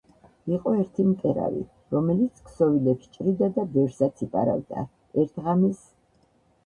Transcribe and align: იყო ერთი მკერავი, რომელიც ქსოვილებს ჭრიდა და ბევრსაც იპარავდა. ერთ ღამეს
იყო 0.55 0.71
ერთი 0.83 1.03
მკერავი, 1.09 1.59
რომელიც 1.95 2.41
ქსოვილებს 2.49 3.11
ჭრიდა 3.17 3.51
და 3.59 3.67
ბევრსაც 3.77 4.25
იპარავდა. 4.29 4.87
ერთ 5.25 5.39
ღამეს 5.49 5.89